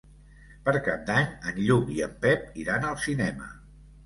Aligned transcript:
Per 0.69 0.73
Cap 0.87 1.03
d'Any 1.09 1.27
en 1.51 1.59
Lluc 1.67 1.93
i 1.97 2.01
en 2.07 2.17
Pep 2.25 2.49
iran 2.63 2.89
al 2.89 2.99
cinema. 3.05 3.53